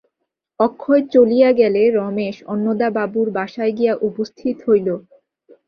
অক্ষয় 0.59 1.01
চলিয়া 1.13 1.49
গেলে 1.59 1.81
রমেশ 1.97 2.35
অন্নদাবাবুর 2.53 3.27
বাসায় 3.37 3.73
গিয়া 3.77 3.93
উপস্থিত 4.07 4.55
হইল। 4.67 4.87